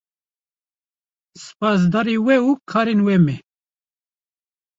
[1.41, 3.37] Spasdarê we û karên we me.